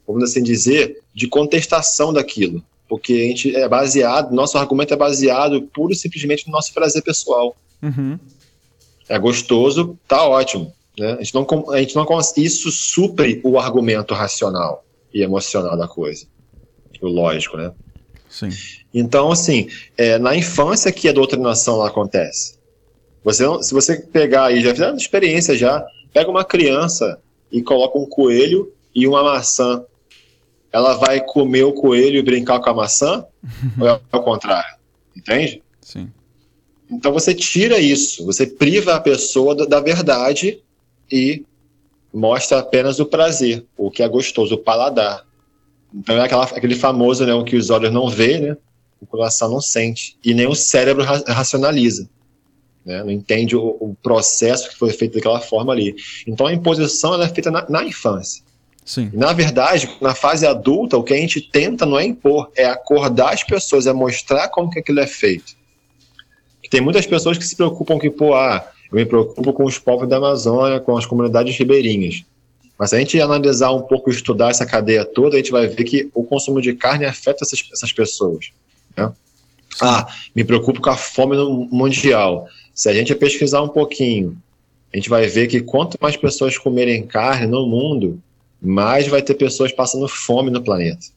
vamos 0.08 0.24
assim 0.24 0.42
dizer, 0.42 1.00
de 1.14 1.28
contestação 1.28 2.12
daquilo 2.12 2.64
porque 2.92 3.14
a 3.14 3.28
gente 3.28 3.56
é 3.56 3.70
baseado, 3.70 4.36
nosso 4.36 4.58
argumento 4.58 4.94
é 4.94 4.98
baseado 4.98 5.62
puro 5.62 5.94
e 5.94 5.96
simplesmente 5.96 6.46
no 6.46 6.52
nosso 6.52 6.74
prazer 6.74 7.02
pessoal. 7.02 7.56
Uhum. 7.82 8.20
É 9.08 9.18
gostoso, 9.18 9.98
tá 10.06 10.28
ótimo. 10.28 10.74
Né? 11.00 11.14
A 11.14 11.24
gente 11.24 11.34
não, 11.34 11.72
a 11.72 11.80
gente 11.80 11.96
não 11.96 12.06
isso 12.36 12.70
supre 12.70 13.40
o 13.46 13.58
argumento 13.58 14.14
racional 14.14 14.84
e 15.14 15.22
emocional 15.22 15.78
da 15.78 15.88
coisa, 15.88 16.26
o 17.02 17.08
lógico, 17.08 17.56
né? 17.56 17.72
Sim. 18.30 18.50
Então, 18.94 19.32
assim, 19.32 19.70
é 19.98 20.20
na 20.20 20.36
infância 20.36 20.92
que 20.92 21.08
a 21.08 21.14
doutrinação 21.14 21.78
lá 21.78 21.88
acontece. 21.88 22.56
Você, 23.24 23.46
se 23.64 23.74
você 23.74 24.02
pegar 24.02 24.48
aí, 24.48 24.62
já 24.62 24.74
fizeram 24.74 24.98
experiência 24.98 25.56
já, 25.56 25.82
pega 26.12 26.30
uma 26.30 26.44
criança 26.44 27.18
e 27.50 27.62
coloca 27.62 27.98
um 27.98 28.06
coelho 28.06 28.70
e 28.94 29.08
uma 29.08 29.24
maçã 29.24 29.82
ela 30.72 30.94
vai 30.96 31.22
comer 31.22 31.64
o 31.64 31.74
coelho 31.74 32.18
e 32.18 32.24
brincar 32.24 32.60
com 32.60 32.70
a 32.70 32.74
maçã? 32.74 33.26
ou 33.80 33.88
é 33.88 34.00
o 34.14 34.22
contrário? 34.22 34.76
Entende? 35.16 35.62
Sim. 35.82 36.10
Então 36.90 37.12
você 37.12 37.34
tira 37.34 37.80
isso, 37.80 38.26
você 38.26 38.46
priva 38.46 38.96
a 38.96 39.00
pessoa 39.00 39.56
da 39.56 39.80
verdade 39.80 40.62
e 41.10 41.46
mostra 42.14 42.60
apenas 42.60 43.00
o 43.00 43.06
prazer, 43.06 43.66
o 43.78 43.90
que 43.90 44.04
é 44.04 44.08
gostoso, 44.08 44.56
o 44.56 44.58
paladar. 44.58 45.26
Então 45.94 46.18
é 46.18 46.22
aquela, 46.22 46.44
aquele 46.44 46.76
famoso, 46.76 47.26
né, 47.26 47.34
o 47.34 47.44
que 47.44 47.56
os 47.56 47.70
olhos 47.70 47.92
não 47.92 48.10
vê, 48.10 48.40
né, 48.40 48.58
o 49.00 49.06
coração 49.06 49.50
não 49.50 49.62
sente, 49.62 50.18
e 50.24 50.34
nem 50.34 50.48
o 50.48 50.56
cérebro 50.56 51.04
ra 51.04 51.24
racionaliza. 51.28 52.10
Né, 52.86 53.04
não 53.04 53.12
entende 53.12 53.56
o, 53.56 53.78
o, 53.80 53.96
processo 54.02 54.70
que 54.70 54.78
foi 54.78 54.92
feito 54.92 55.16
daquela 55.16 55.40
forma 55.40 55.72
ali. 55.72 55.96
Então 56.28 56.48
a 56.48 56.54
imposição 56.54 57.14
ela 57.14 57.26
é 57.26 57.30
feita 57.30 57.52
na, 57.52 57.70
na 57.70 57.84
infância. 57.84 58.44
Sim. 58.86 59.10
Na 59.14 59.32
verdade, 59.32 59.90
na 60.02 60.16
fase 60.16 60.46
adulta, 60.46 60.98
o 60.98 61.04
que 61.04 61.14
a 61.14 61.18
gente 61.18 61.40
tenta 61.40 61.86
não 61.86 62.00
é 62.00 62.06
impor, 62.06 62.52
é 62.56 62.66
acordar 62.66 63.34
as 63.34 63.44
pessoas, 63.44 63.88
é 63.88 63.94
mostrar 63.94 64.50
como 64.50 64.70
que 64.70 64.80
aquilo 64.80 65.00
é 65.00 65.08
feito. 65.08 65.56
Tem 66.70 66.80
muitas 66.80 67.06
pessoas 67.06 67.38
que 67.38 67.44
se 67.44 67.56
preocupam 67.56 68.00
que, 68.00 68.10
pô, 68.10 68.34
ah, 68.34 68.66
eu 68.90 68.96
me 68.96 69.06
preocupo 69.06 69.52
com 69.52 69.66
os 69.66 69.78
povos 69.78 70.08
da 70.08 70.18
Amazônia, 70.18 70.80
com 70.80 70.98
as 70.98 71.06
comunidades 71.06 71.58
ribeirinhas. 71.58 72.24
Mas 72.78 72.90
se 72.90 72.96
a 72.96 73.00
gente 73.00 73.20
analisar 73.20 73.72
um 73.72 73.82
pouco, 73.82 74.10
estudar 74.10 74.50
essa 74.50 74.66
cadeia 74.66 75.04
toda, 75.04 75.36
a 75.36 75.38
gente 75.38 75.52
vai 75.52 75.68
ver 75.68 75.84
que 75.84 76.10
o 76.14 76.24
consumo 76.24 76.62
de 76.62 76.74
carne 76.74 77.06
afeta 77.06 77.44
essas, 77.44 77.62
essas 77.72 77.92
pessoas. 77.92 78.52
Né? 78.98 79.12
Ah, 79.82 80.08
me 80.34 80.44
preocupo 80.44 80.82
com 80.82 80.90
a 80.90 80.96
fome 80.96 81.38
mundial. 81.70 82.48
Se 82.74 82.90
a 82.90 82.94
gente 82.94 83.14
pesquisar 83.16 83.62
um 83.62 83.70
pouquinho, 83.70 84.38
a 84.94 84.98
gente 84.98 85.10
vai 85.10 85.28
ver 85.28 85.48
que 85.48 85.60
quanto 85.62 85.98
mais 86.02 86.16
pessoas 86.16 86.58
comerem 86.58 87.06
carne 87.06 87.48
no 87.48 87.68
mundo, 87.68 88.22
mais 88.62 89.08
vai 89.08 89.22
ter 89.22 89.34
pessoas 89.34 89.72
passando 89.72 90.08
fome 90.08 90.52
no 90.52 90.64
planeta. 90.64 91.08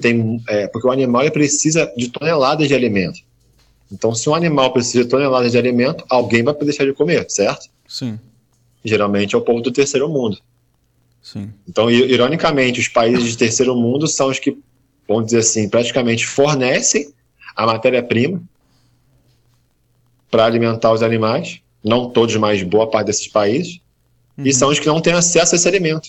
Tem, 0.00 0.42
é, 0.48 0.66
porque 0.66 0.86
o 0.86 0.90
animal 0.90 1.30
precisa 1.30 1.92
de 1.96 2.08
toneladas 2.08 2.66
de 2.66 2.74
alimento. 2.74 3.20
Então, 3.92 4.14
se 4.14 4.28
um 4.28 4.34
animal 4.34 4.72
precisa 4.72 5.04
de 5.04 5.10
toneladas 5.10 5.52
de 5.52 5.58
alimento, 5.58 6.04
alguém 6.08 6.42
vai 6.42 6.54
deixar 6.54 6.84
de 6.84 6.92
comer, 6.92 7.30
certo? 7.30 7.68
Sim. 7.86 8.18
Geralmente 8.84 9.34
é 9.34 9.38
o 9.38 9.42
povo 9.42 9.60
do 9.60 9.70
terceiro 9.70 10.08
mundo. 10.08 10.38
Sim. 11.22 11.50
Então, 11.68 11.90
ironicamente, 11.90 12.80
os 12.80 12.88
países 12.88 13.30
de 13.30 13.38
terceiro 13.38 13.76
mundo 13.76 14.08
são 14.08 14.28
os 14.28 14.38
que, 14.38 14.58
vamos 15.06 15.26
dizer 15.26 15.38
assim, 15.38 15.68
praticamente 15.68 16.26
fornecem 16.26 17.12
a 17.54 17.66
matéria-prima 17.66 18.42
para 20.30 20.44
alimentar 20.44 20.92
os 20.92 21.02
animais, 21.02 21.60
não 21.82 22.10
todos, 22.10 22.34
mas 22.36 22.62
boa 22.62 22.90
parte 22.90 23.06
desses 23.06 23.28
países, 23.28 23.80
uhum. 24.36 24.46
e 24.46 24.52
são 24.52 24.70
os 24.70 24.80
que 24.80 24.86
não 24.86 25.00
têm 25.00 25.12
acesso 25.12 25.54
a 25.54 25.56
esse 25.56 25.68
alimento. 25.68 26.08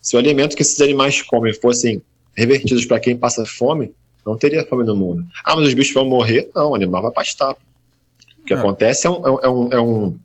Se 0.00 0.16
o 0.16 0.18
alimento 0.18 0.56
que 0.56 0.62
esses 0.62 0.80
animais 0.80 1.22
comem 1.22 1.52
fossem 1.52 2.02
revertidos 2.36 2.84
para 2.86 3.00
quem 3.00 3.16
passa 3.16 3.44
fome, 3.44 3.92
não 4.24 4.36
teria 4.36 4.66
fome 4.66 4.84
no 4.84 4.96
mundo. 4.96 5.24
Ah, 5.44 5.56
mas 5.56 5.68
os 5.68 5.74
bichos 5.74 5.94
vão 5.94 6.04
morrer? 6.04 6.50
Não, 6.54 6.70
o 6.70 6.74
animal 6.74 7.02
vai 7.02 7.12
pastar. 7.12 7.52
O 7.52 8.44
que 8.44 8.54
é. 8.54 8.56
acontece 8.56 9.06
é 9.06 9.10
um, 9.10 9.26
é, 9.26 9.48
um, 9.48 9.72
é, 9.72 9.80
um, 9.80 10.18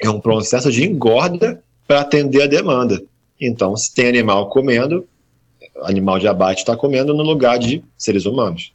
é 0.00 0.10
um 0.10 0.20
processo 0.20 0.70
de 0.70 0.84
engorda 0.84 1.62
para 1.86 2.00
atender 2.00 2.42
a 2.42 2.46
demanda. 2.46 3.02
Então, 3.40 3.76
se 3.76 3.92
tem 3.94 4.08
animal 4.08 4.48
comendo, 4.48 5.06
animal 5.82 6.18
de 6.18 6.28
abate 6.28 6.60
está 6.60 6.76
comendo 6.76 7.14
no 7.14 7.22
lugar 7.22 7.58
de 7.58 7.82
seres 7.96 8.26
humanos. 8.26 8.72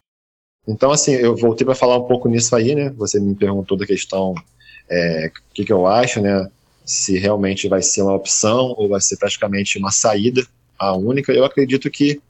Então, 0.68 0.92
assim, 0.92 1.12
eu 1.12 1.36
voltei 1.36 1.64
para 1.64 1.76
falar 1.76 1.98
um 1.98 2.08
pouco 2.08 2.28
nisso 2.28 2.56
aí, 2.56 2.74
né? 2.74 2.90
Você 2.98 3.20
me 3.20 3.36
perguntou 3.36 3.78
da 3.78 3.86
questão, 3.86 4.34
é, 4.90 5.32
o 5.52 5.54
que, 5.54 5.64
que 5.64 5.72
eu 5.72 5.86
acho, 5.86 6.20
né? 6.22 6.50
Se 6.86 7.18
realmente 7.18 7.68
vai 7.68 7.82
ser 7.82 8.04
uma 8.04 8.14
opção 8.14 8.76
ou 8.78 8.88
vai 8.88 9.02
ser 9.02 9.18
praticamente 9.18 9.78
uma 9.78 9.92
saída, 9.92 10.46
a 10.78 10.96
única. 10.96 11.32
Eu 11.32 11.44
acredito 11.44 11.90
que, 11.90 12.22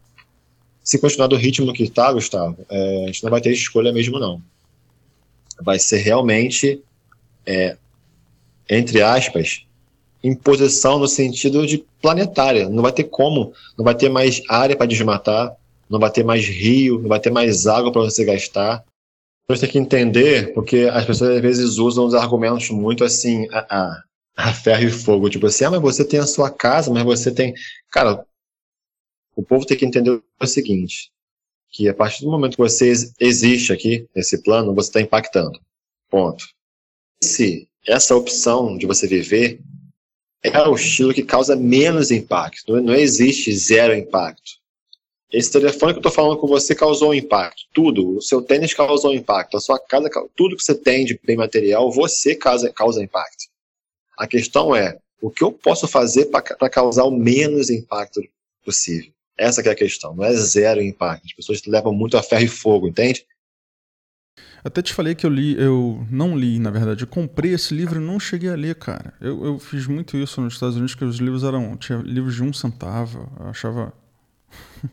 se 0.84 0.98
continuar 1.00 1.28
do 1.28 1.36
ritmo 1.36 1.74
que 1.74 1.84
está, 1.84 2.12
Gustavo, 2.14 2.58
é, 2.70 3.04
a 3.04 3.08
gente 3.08 3.24
não 3.24 3.32
vai 3.32 3.42
ter 3.42 3.52
escolha 3.52 3.92
mesmo, 3.92 4.20
não. 4.20 4.42
Vai 5.62 5.80
ser 5.80 5.98
realmente, 5.98 6.82
é, 7.46 7.78
entre 8.70 9.02
aspas, 9.02 9.66
imposição 10.24 10.98
no 11.00 11.08
sentido 11.08 11.66
de 11.68 11.86
planetária. 12.02 12.70
Não 12.70 12.82
vai 12.82 12.92
ter 12.92 13.06
como, 13.06 13.54
não 13.78 13.86
vai 13.86 13.96
ter 13.96 14.10
mais 14.10 14.42
área 14.50 14.76
para 14.76 14.88
desmatar, 14.88 15.56
não 15.90 16.00
vai 16.00 16.10
ter 16.12 16.24
mais 16.24 16.46
rio, 16.46 17.00
não 17.00 17.10
vai 17.10 17.20
ter 17.20 17.32
mais 17.32 17.68
água 17.68 17.92
para 17.92 18.02
você 18.02 18.26
gastar. 18.26 18.84
Você 19.48 19.62
tem 19.62 19.70
que 19.70 19.78
entender, 19.78 20.54
porque 20.54 20.90
as 20.92 21.06
pessoas 21.06 21.36
às 21.36 21.42
vezes 21.42 21.78
usam 21.78 22.06
os 22.06 22.16
argumentos 22.16 22.70
muito 22.72 23.04
assim, 23.04 23.48
a, 23.52 23.60
a, 23.70 24.04
a 24.36 24.54
ferro 24.54 24.84
e 24.84 24.92
fogo. 24.92 25.30
Tipo 25.30 25.48
assim, 25.48 25.66
ah, 25.66 25.72
mas 25.72 25.82
você 25.82 26.06
tem 26.06 26.20
a 26.20 26.28
sua 26.28 26.50
casa, 26.52 26.92
mas 26.92 27.04
você 27.04 27.32
tem. 27.32 27.54
Cara, 27.92 28.26
o 29.36 29.44
povo 29.44 29.66
tem 29.66 29.78
que 29.78 29.86
entender 29.86 30.22
o 30.40 30.48
seguinte: 30.48 31.12
que 31.70 31.88
a 31.88 31.94
partir 31.94 32.24
do 32.24 32.32
momento 32.32 32.56
que 32.56 32.64
você 32.64 32.92
existe 33.20 33.72
aqui, 33.72 34.08
nesse 34.16 34.42
plano, 34.44 34.74
você 34.74 34.90
está 34.90 35.02
impactando. 35.02 35.60
Ponto. 36.10 36.46
Se 37.22 37.68
essa 37.88 38.16
opção 38.16 38.78
de 38.78 38.86
você 38.86 39.08
viver 39.08 39.62
é 40.44 40.68
o 40.68 40.76
estilo 40.76 41.14
que 41.14 41.24
causa 41.24 41.56
menos 41.56 42.12
impacto. 42.12 42.80
Não, 42.80 42.94
existe 42.94 43.52
zero 43.56 43.96
impacto. 43.96 44.64
Esse 45.32 45.52
telefone 45.52 45.94
que 45.94 45.98
eu 45.98 46.02
estou 46.02 46.12
falando 46.12 46.38
com 46.38 46.48
você 46.48 46.76
causou 46.76 47.10
um 47.10 47.14
impacto. 47.14 47.64
Tudo. 47.74 48.18
O 48.18 48.22
seu 48.22 48.42
tênis 48.42 48.74
causou 48.74 49.12
um 49.12 49.16
impacto. 49.16 49.58
A 49.58 49.60
sua 49.60 49.80
casa, 49.80 50.10
tudo 50.36 50.56
que 50.56 50.64
você 50.64 50.76
tem 50.76 51.04
de 51.04 51.20
bem 51.24 51.36
material, 51.36 51.92
você 51.92 52.36
causa, 52.36 52.72
causa 52.72 53.04
impacto. 53.04 53.46
A 54.18 54.28
questão 54.28 54.76
é, 54.76 54.98
o 55.22 55.30
que 55.30 55.44
eu 55.44 55.52
posso 55.52 55.88
fazer 55.88 56.26
para 56.26 56.70
causar 56.70 57.04
o 57.04 57.12
menos 57.12 57.70
impacto 57.70 58.22
possível? 58.64 59.12
Essa 59.38 59.62
é 59.62 59.70
a 59.70 59.76
questão. 59.76 60.16
Não 60.16 60.24
é 60.24 60.34
zero 60.34 60.82
impacto. 60.82 61.26
As 61.26 61.34
pessoas 61.34 61.62
levam 61.66 61.94
muito 61.94 62.18
a 62.18 62.24
ferro 62.24 62.44
e 62.44 62.48
fogo, 62.48 62.88
entende? 62.88 63.26
Até 64.64 64.82
te 64.82 64.94
falei 64.94 65.14
que 65.14 65.26
eu 65.26 65.30
li, 65.30 65.56
eu 65.60 66.06
não 66.10 66.36
li, 66.38 66.58
na 66.58 66.72
verdade. 66.72 67.04
Eu 67.04 67.08
comprei 67.08 67.54
esse 67.54 67.74
livro 67.74 68.02
e 68.02 68.04
não 68.04 68.20
cheguei 68.20 68.50
a 68.50 68.56
ler, 68.56 68.76
cara. 68.76 69.14
Eu, 69.22 69.46
eu 69.46 69.60
fiz 69.60 69.86
muito 69.86 70.18
isso 70.18 70.42
nos 70.42 70.54
Estados 70.54 70.76
Unidos, 70.76 70.96
que 70.96 71.06
os 71.06 71.18
livros 71.18 71.44
eram. 71.44 71.78
Tinha 71.78 72.00
livros 72.00 72.34
de 72.36 72.44
um 72.44 72.52
centavo. 72.52 73.32
Eu 73.40 73.48
achava. 73.48 73.94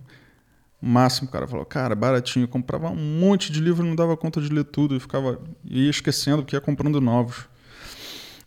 o 0.83 0.87
máximo, 0.87 1.31
cara. 1.31 1.47
Falou, 1.47 1.64
cara, 1.64 1.95
baratinho. 1.95 2.45
Eu 2.45 2.49
comprava 2.49 2.91
um 2.91 3.19
monte 3.21 3.50
de 3.50 3.61
livro 3.61 3.85
não 3.85 3.97
dava 3.97 4.17
conta 4.17 4.41
de 4.41 4.49
ler 4.49 4.64
tudo. 4.64 4.95
E 4.95 5.00
ficava. 5.00 5.41
ia 5.64 5.88
esquecendo, 5.88 6.43
porque 6.43 6.57
ia 6.57 6.61
comprando 6.61 7.00
novos. 7.00 7.49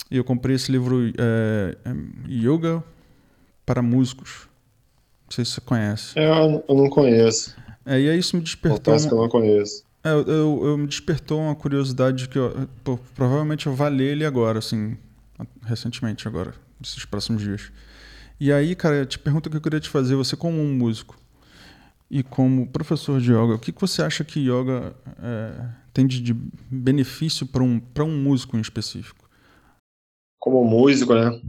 E 0.09 0.17
eu 0.17 0.23
comprei 0.23 0.55
esse 0.55 0.71
livro 0.71 1.07
é, 1.17 1.77
é, 1.83 1.95
Yoga 2.29 2.83
para 3.65 3.81
Músicos. 3.81 4.47
Não 5.25 5.31
sei 5.31 5.43
se 5.43 5.51
você 5.51 5.61
conhece. 5.61 6.17
É, 6.17 6.29
eu 6.67 6.75
não 6.75 6.89
conheço. 6.89 7.55
É, 7.85 7.99
e 7.99 8.09
aí 8.09 8.19
isso 8.19 8.35
me 8.35 8.41
despertou. 8.43 8.79
Confesso 8.79 9.07
que 9.07 9.13
eu 9.13 9.17
não 9.17 9.29
conheço. 9.29 9.83
É, 10.03 10.11
eu, 10.11 10.21
eu, 10.21 10.61
eu, 10.65 10.77
me 10.77 10.85
despertou 10.85 11.41
uma 11.41 11.55
curiosidade 11.55 12.29
que 12.29 12.37
eu, 12.37 12.69
pô, 12.83 12.97
provavelmente 13.15 13.65
eu 13.65 13.73
vou 13.73 13.87
ler 13.87 14.11
ele 14.11 14.25
agora, 14.25 14.59
assim, 14.59 14.95
recentemente 15.63 16.27
agora, 16.27 16.53
nesses 16.79 17.05
próximos 17.05 17.41
dias. 17.41 17.71
E 18.39 18.51
aí, 18.51 18.75
cara, 18.75 19.05
te 19.05 19.17
pergunta 19.17 19.49
que 19.49 19.57
eu 19.57 19.61
queria 19.61 19.79
te 19.79 19.89
fazer, 19.89 20.15
você 20.15 20.35
como 20.35 20.61
um 20.61 20.73
músico 20.75 21.17
e 22.09 22.21
como 22.21 22.67
professor 22.67 23.19
de 23.19 23.31
yoga, 23.31 23.55
o 23.55 23.59
que, 23.59 23.71
que 23.71 23.81
você 23.81 24.03
acha 24.03 24.23
que 24.23 24.39
yoga 24.39 24.95
é, 25.23 25.65
tem 25.91 26.05
de, 26.05 26.21
de 26.21 26.33
benefício 26.69 27.47
para 27.47 27.63
um, 27.63 27.81
um 27.99 28.17
músico 28.17 28.57
em 28.57 28.61
específico? 28.61 29.24
Como 30.39 30.63
músico, 30.63 31.13
né? 31.13 31.41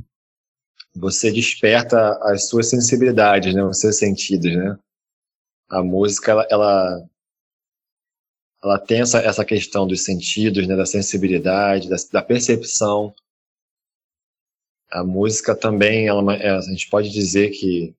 Você 0.94 1.30
desperta 1.30 2.18
as 2.22 2.48
suas 2.48 2.70
sensibilidades, 2.70 3.54
né? 3.54 3.62
Os 3.62 3.80
seus 3.80 3.98
sentidos, 3.98 4.54
né? 4.54 4.78
A 5.68 5.82
música, 5.82 6.32
ela, 6.32 6.46
ela 6.50 7.08
ela 8.62 8.78
tem 8.78 9.00
essa, 9.00 9.20
essa 9.20 9.44
questão 9.44 9.86
dos 9.86 10.02
sentidos, 10.04 10.66
né, 10.66 10.74
da 10.74 10.84
sensibilidade, 10.84 11.88
da, 11.88 11.96
da 12.12 12.22
percepção. 12.22 13.14
A 14.90 15.04
música 15.04 15.54
também, 15.54 16.08
ela, 16.08 16.34
é, 16.34 16.50
a 16.50 16.60
gente 16.60 16.88
pode 16.88 17.10
dizer 17.10 17.50
que 17.50 17.94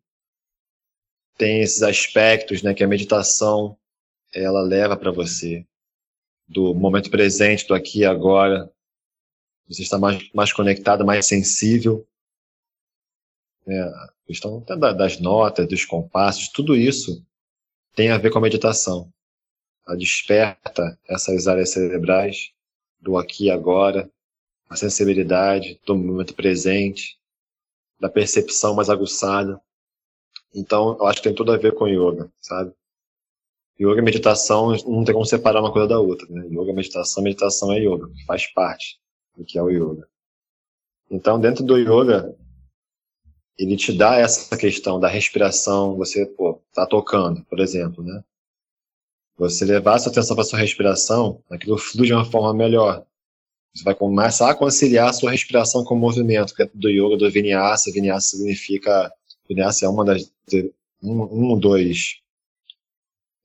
tem 1.37 1.61
esses 1.61 1.83
aspectos, 1.83 2.61
né, 2.63 2.73
que 2.73 2.83
a 2.83 2.87
meditação 2.87 3.77
ela 4.33 4.61
leva 4.61 4.97
para 4.97 5.11
você 5.11 5.65
do 6.47 6.73
momento 6.73 7.09
presente, 7.09 7.65
do 7.65 7.73
aqui 7.73 7.99
e 7.99 8.05
agora. 8.05 8.69
Você 9.67 9.81
está 9.81 9.97
mais, 9.97 10.31
mais 10.33 10.53
conectado, 10.53 11.05
mais 11.05 11.25
sensível. 11.25 12.07
É, 13.67 13.79
a 13.81 14.13
questão 14.25 14.63
das 14.97 15.19
notas, 15.19 15.67
dos 15.67 15.83
compassos, 15.83 16.49
tudo 16.49 16.75
isso 16.75 17.23
tem 17.95 18.09
a 18.09 18.17
ver 18.17 18.31
com 18.31 18.37
a 18.37 18.41
meditação 18.41 19.11
ela 19.87 19.97
desperta 19.97 20.99
essas 21.07 21.47
áreas 21.47 21.71
cerebrais 21.71 22.51
do 22.99 23.17
aqui 23.17 23.45
e 23.45 23.51
agora, 23.51 24.11
a 24.69 24.75
sensibilidade 24.75 25.79
do 25.85 25.95
momento 25.95 26.33
presente, 26.33 27.17
da 27.99 28.09
percepção 28.09 28.75
mais 28.75 28.89
aguçada. 28.89 29.59
Então, 30.53 30.97
eu 30.99 31.05
acho 31.05 31.21
que 31.21 31.29
tem 31.29 31.35
tudo 31.35 31.53
a 31.53 31.57
ver 31.57 31.73
com 31.73 31.87
yoga, 31.87 32.29
sabe? 32.41 32.73
Yoga 33.79 34.01
e 34.01 34.03
meditação 34.03 34.75
não 34.85 35.05
tem 35.05 35.13
como 35.13 35.25
separar 35.25 35.61
uma 35.61 35.71
coisa 35.71 35.87
da 35.87 35.99
outra, 35.99 36.27
né? 36.29 36.45
Yoga, 36.47 36.73
meditação, 36.73 37.23
meditação 37.23 37.71
é 37.71 37.79
yoga, 37.79 38.09
faz 38.25 38.45
parte 38.47 38.99
que 39.43 39.57
é 39.57 39.63
o 39.63 39.69
yoga. 39.69 40.07
Então, 41.09 41.39
dentro 41.39 41.63
do 41.63 41.77
yoga, 41.77 42.35
ele 43.57 43.75
te 43.75 43.91
dá 43.91 44.15
essa 44.17 44.55
questão 44.57 44.99
da 44.99 45.07
respiração, 45.07 45.95
você, 45.95 46.25
pô, 46.25 46.61
tá 46.73 46.85
tocando, 46.85 47.43
por 47.45 47.59
exemplo, 47.59 48.03
né? 48.03 48.23
Você 49.37 49.65
levar 49.65 49.99
sua 49.99 50.11
atenção 50.11 50.35
para 50.35 50.45
sua 50.45 50.59
respiração, 50.59 51.43
aquilo 51.49 51.77
flui 51.77 52.07
de 52.07 52.13
uma 52.13 52.25
forma 52.25 52.53
melhor. 52.53 53.05
Você 53.73 53.83
vai 53.83 53.93
começar 53.93 54.49
a 54.49 54.55
conciliar 54.55 55.09
a 55.09 55.13
sua 55.13 55.31
respiração 55.31 55.83
com 55.83 55.93
o 55.93 55.99
movimento, 55.99 56.55
que 56.55 56.63
é 56.63 56.69
do 56.73 56.89
yoga 56.89 57.17
do 57.17 57.29
vinyasa. 57.29 57.91
Vinyasa 57.91 58.25
significa, 58.25 59.11
vinyasa 59.47 59.85
é 59.85 59.89
uma 59.89 60.03
das, 60.03 60.31
um, 61.03 61.53
um 61.53 61.59
dois 61.59 62.19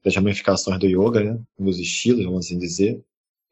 das 0.03 0.17
ramificações 0.17 0.79
do 0.79 0.87
yoga, 0.87 1.23
né? 1.23 1.39
um 1.59 1.67
dos 1.67 1.79
estilos, 1.79 2.25
vamos 2.25 2.47
assim 2.47 2.59
dizer. 2.59 3.05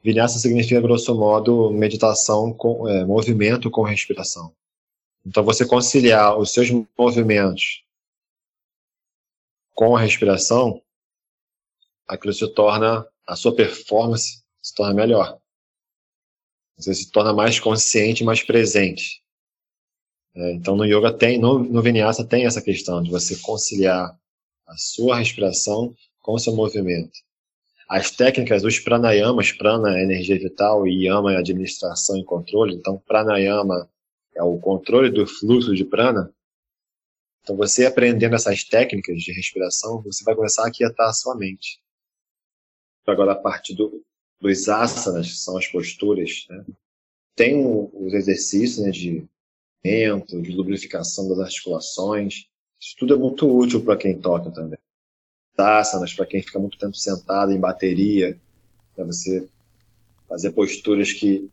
Vinyasa 0.03 0.39
significa, 0.39 0.81
grosso 0.81 1.15
modo, 1.15 1.71
meditação 1.71 2.53
com 2.55 2.89
é, 2.89 3.05
movimento 3.05 3.71
com 3.71 3.83
respiração. 3.83 4.55
Então, 5.27 5.45
você 5.45 5.67
conciliar 5.67 6.39
os 6.39 6.53
seus 6.53 6.71
movimentos 6.99 7.85
com 9.75 9.95
a 9.95 10.01
respiração, 10.01 10.83
aquilo 12.09 12.33
se 12.33 12.49
torna, 12.55 13.07
a 13.27 13.37
sua 13.37 13.55
performance 13.55 14.43
se 14.63 14.75
torna 14.75 14.95
melhor. 14.95 15.39
Você 16.77 16.95
se 16.95 17.11
torna 17.11 17.35
mais 17.35 17.61
consciente, 17.61 18.25
mais 18.25 18.43
presente. 18.43 19.23
É, 20.35 20.53
então, 20.53 20.77
no 20.77 20.85
yoga 20.87 21.13
tem, 21.13 21.39
no, 21.39 21.59
no 21.59 21.83
vinyasa 21.83 22.25
tem 22.25 22.47
essa 22.47 22.63
questão 22.63 23.03
de 23.03 23.11
você 23.11 23.37
conciliar 23.37 24.19
a 24.67 24.77
sua 24.79 25.19
respiração 25.19 25.95
com 26.21 26.35
o 26.35 26.39
seu 26.39 26.55
movimento. 26.55 27.19
As 27.91 28.09
técnicas, 28.09 28.63
os 28.63 28.79
pranayamas, 28.79 29.51
prana 29.51 29.99
é 29.99 30.05
energia 30.05 30.39
vital 30.39 30.87
e 30.87 31.07
yama 31.07 31.33
é 31.33 31.37
administração 31.37 32.17
e 32.17 32.25
controle. 32.25 32.77
Então, 32.77 32.97
pranayama 32.99 33.91
é 34.33 34.45
o 34.45 34.61
controle 34.61 35.11
do 35.11 35.27
fluxo 35.27 35.75
de 35.75 35.85
prana. 35.85 36.33
Então, 37.43 37.57
você 37.57 37.85
aprendendo 37.85 38.37
essas 38.37 38.63
técnicas 38.63 39.21
de 39.21 39.33
respiração, 39.33 40.01
você 40.03 40.23
vai 40.23 40.37
começar 40.37 40.63
a 40.63 40.69
aquietar 40.69 41.09
a 41.09 41.13
sua 41.13 41.35
mente. 41.35 41.83
Agora, 43.05 43.33
a 43.33 43.37
parte 43.37 43.75
do, 43.75 44.01
dos 44.41 44.69
asanas, 44.69 45.27
que 45.27 45.39
são 45.39 45.59
as 45.59 45.67
posturas, 45.67 46.47
né? 46.49 46.65
tem 47.35 47.67
os 47.67 48.15
exercícios 48.15 48.87
né, 48.87 48.93
de 48.93 49.29
movimento, 49.85 50.41
de 50.41 50.53
lubrificação 50.53 51.29
das 51.29 51.41
articulações. 51.41 52.47
Isso 52.81 52.95
tudo 52.97 53.15
é 53.15 53.17
muito 53.17 53.53
útil 53.53 53.85
para 53.85 53.97
quem 53.97 54.17
toca 54.17 54.49
também 54.53 54.79
asanas, 55.57 56.15
para 56.15 56.27
quem 56.27 56.43
fica 56.43 56.59
muito 56.59 56.79
tempo 56.79 56.95
sentado 56.95 57.53
em 57.53 57.61
bateria, 57.61 58.39
para 58.95 59.05
você 59.05 59.49
fazer 60.29 60.53
posturas 60.53 61.13
que 61.13 61.51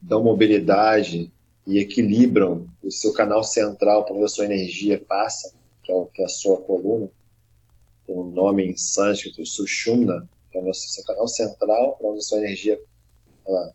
dão 0.00 0.22
mobilidade 0.22 1.32
e 1.66 1.78
equilibram 1.78 2.68
o 2.82 2.90
seu 2.90 3.12
canal 3.12 3.42
central 3.42 4.04
para 4.04 4.14
onde 4.14 4.24
a 4.24 4.28
sua 4.28 4.44
energia 4.44 5.02
passa, 5.06 5.52
que 5.82 5.92
é, 5.92 6.04
que 6.14 6.22
é 6.22 6.24
a 6.24 6.28
sua 6.28 6.58
coluna. 6.58 7.10
Tem 8.06 8.16
um 8.16 8.30
nome 8.30 8.64
em 8.64 8.76
sânscrito, 8.76 9.44
Sushumna, 9.44 10.28
que 10.50 10.58
é 10.58 10.60
o 10.62 10.72
seu 10.72 11.04
canal 11.04 11.28
central 11.28 11.96
para 11.96 12.08
onde 12.08 12.18
a 12.18 12.22
sua 12.22 12.38
energia 12.38 12.80
ela 13.46 13.72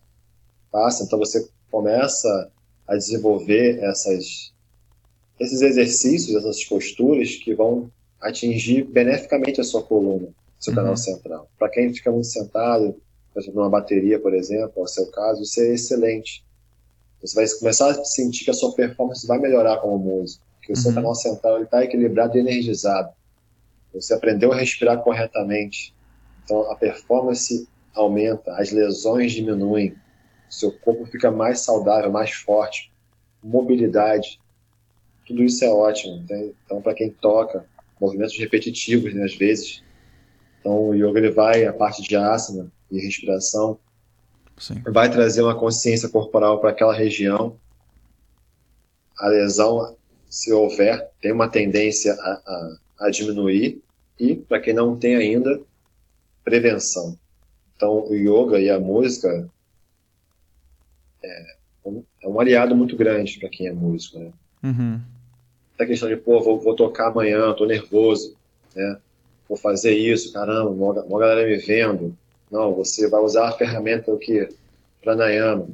passa. 0.71 1.03
Então 1.03 1.19
você 1.19 1.47
começa 1.69 2.51
a 2.87 2.95
desenvolver 2.95 3.79
essas, 3.79 4.53
esses 5.39 5.61
exercícios, 5.61 6.35
essas 6.35 6.63
posturas 6.63 7.35
que 7.35 7.53
vão 7.53 7.91
atingir 8.23 8.83
beneficamente 8.83 9.61
a 9.61 9.63
sua 9.63 9.83
coluna, 9.83 10.29
seu 10.59 10.71
uhum. 10.71 10.77
canal 10.77 10.97
central. 10.97 11.49
Para 11.59 11.69
quem 11.69 11.93
fica 11.93 12.11
muito 12.11 12.27
sentado, 12.27 12.95
numa 13.53 13.69
bateria, 13.69 14.19
por 14.19 14.33
exemplo, 14.33 14.81
ao 14.81 14.87
seu 14.87 15.07
caso, 15.07 15.41
isso 15.41 15.59
é 15.61 15.73
excelente. 15.73 16.43
Você 17.21 17.35
vai 17.35 17.47
começar 17.59 17.89
a 17.89 18.05
sentir 18.05 18.45
que 18.45 18.51
a 18.51 18.53
sua 18.53 18.73
performance 18.73 19.25
vai 19.25 19.39
melhorar 19.39 19.77
como 19.77 19.97
músico, 19.97 20.43
que 20.61 20.71
o 20.71 20.75
uhum. 20.75 20.81
seu 20.81 20.93
canal 20.93 21.15
central 21.15 21.63
está 21.63 21.83
equilibrado 21.83 22.37
e 22.37 22.41
energizado. 22.41 23.11
Você 23.93 24.13
aprendeu 24.13 24.51
a 24.51 24.55
respirar 24.55 25.01
corretamente. 25.03 25.93
Então 26.43 26.71
a 26.71 26.75
performance 26.75 27.67
aumenta, 27.93 28.53
as 28.55 28.71
lesões 28.71 29.31
diminuem, 29.31 29.95
seu 30.49 30.71
corpo 30.71 31.05
fica 31.05 31.31
mais 31.31 31.61
saudável, 31.61 32.11
mais 32.11 32.31
forte, 32.31 32.91
mobilidade. 33.41 34.39
Tudo 35.25 35.43
isso 35.43 35.63
é 35.63 35.69
ótimo. 35.69 36.23
Então, 36.65 36.81
para 36.81 36.93
quem 36.93 37.09
toca, 37.09 37.65
movimentos 38.03 38.37
repetitivos, 38.37 39.13
né, 39.13 39.23
às 39.23 39.35
vezes. 39.35 39.81
Então, 40.59 40.89
o 40.89 40.93
yoga 40.93 41.19
ele 41.19 41.31
vai, 41.31 41.65
a 41.65 41.71
parte 41.71 42.01
de 42.01 42.15
asana 42.15 42.69
e 42.91 42.99
respiração, 42.99 43.79
Sim. 44.57 44.81
vai 44.85 45.09
trazer 45.09 45.41
uma 45.41 45.57
consciência 45.57 46.09
corporal 46.09 46.59
para 46.59 46.71
aquela 46.71 46.93
região. 46.93 47.57
A 49.17 49.27
lesão, 49.27 49.95
se 50.29 50.51
houver, 50.51 51.09
tem 51.21 51.31
uma 51.31 51.47
tendência 51.47 52.13
a, 52.13 52.31
a, 52.45 53.07
a 53.07 53.09
diminuir. 53.09 53.81
E, 54.19 54.35
para 54.35 54.59
quem 54.59 54.73
não 54.73 54.97
tem 54.97 55.15
ainda, 55.15 55.61
prevenção. 56.43 57.17
Então, 57.75 58.05
o 58.05 58.13
yoga 58.13 58.59
e 58.59 58.69
a 58.69 58.79
música 58.79 59.49
é 61.23 61.45
um, 61.85 62.03
é 62.21 62.27
um 62.27 62.39
aliado 62.39 62.75
muito 62.75 62.95
grande 62.95 63.39
para 63.39 63.49
quem 63.49 63.67
é 63.67 63.73
músico, 63.73 64.19
né? 64.19 64.31
Uhum 64.61 65.12
a 65.83 65.87
questão 65.87 66.09
de, 66.09 66.17
pô, 66.17 66.41
vou, 66.41 66.59
vou 66.59 66.75
tocar 66.75 67.07
amanhã, 67.07 67.53
tô 67.53 67.65
nervoso, 67.65 68.35
né? 68.75 68.97
Vou 69.47 69.57
fazer 69.57 69.93
isso, 69.95 70.31
caramba, 70.31 70.69
uma, 70.69 71.03
uma 71.03 71.19
galera 71.19 71.47
me 71.47 71.57
vendo. 71.57 72.17
Não, 72.49 72.73
você 72.73 73.09
vai 73.09 73.21
usar 73.21 73.49
a 73.49 73.51
ferramenta 73.51 74.11
o 74.11 74.17
que? 74.17 74.47
Pranayama. 75.01 75.67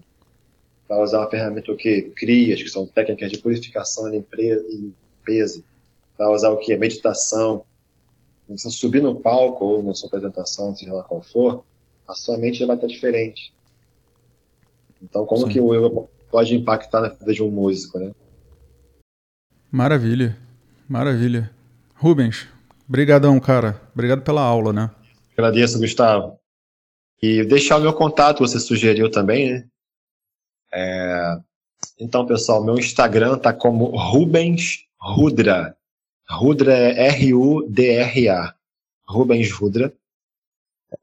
Vai 0.88 1.02
usar 1.02 1.24
a 1.24 1.30
ferramenta 1.30 1.72
o 1.72 1.78
que? 1.78 2.04
Crias, 2.16 2.62
que 2.62 2.70
são 2.70 2.86
técnicas 2.86 3.32
de 3.32 3.38
purificação 3.38 4.14
e 4.14 4.24
limpeza. 4.70 5.64
Vai 6.18 6.28
usar 6.28 6.50
o 6.50 6.58
que? 6.58 6.76
Meditação. 6.76 7.64
Você 8.48 8.72
subir 8.72 9.02
no 9.02 9.16
palco 9.16 9.64
ou 9.64 9.84
na 9.84 9.94
sua 9.94 10.08
apresentação, 10.08 10.76
seja 10.76 10.94
lá 10.94 11.04
qual 11.04 11.22
for, 11.22 11.64
a 12.08 12.16
sua 12.16 12.38
mente 12.38 12.66
vai 12.66 12.76
estar 12.76 12.88
diferente. 12.88 13.54
Então, 15.02 15.26
como 15.26 15.46
Sim. 15.46 15.54
que 15.54 15.62
o 15.62 15.74
yoga 15.74 16.08
pode 16.32 16.56
impactar 16.56 17.02
na 17.02 17.10
vida 17.10 17.34
de 17.34 17.44
um 17.44 17.52
músico, 17.52 18.00
né? 18.00 18.12
Maravilha, 19.72 20.36
maravilha. 20.88 21.52
Rubens, 21.94 22.48
brigadão, 22.88 23.40
cara. 23.40 23.80
Obrigado 23.94 24.24
pela 24.24 24.42
aula, 24.42 24.74
né? 24.74 24.90
Agradeço, 25.34 25.78
Gustavo. 25.78 26.40
E 27.22 27.46
deixar 27.46 27.78
o 27.78 27.82
meu 27.82 27.94
contato, 27.94 28.40
você 28.40 28.60
sugeriu 28.60 29.12
também, 29.12 29.54
né? 29.54 29.68
É... 30.74 31.38
Então, 32.00 32.26
pessoal, 32.26 32.64
meu 32.64 32.80
Instagram 32.80 33.38
tá 33.38 33.54
como 33.54 33.96
Rubens 33.96 34.86
Rudra. 35.00 35.78
Rudra 36.28 36.74
é 36.74 37.08
R-U-D-R-A. 37.10 38.56
Rubens 39.08 39.52
Rudra. 39.52 39.94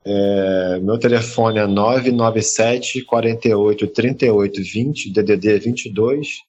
É... 0.05 0.81
meu 0.81 0.99
telefone 0.99 1.61
é 1.61 1.67
997 1.69 3.05
48 3.05 3.87
38 3.87 4.61
20, 4.61 5.13
DDD 5.13 5.59
22 5.61 6.47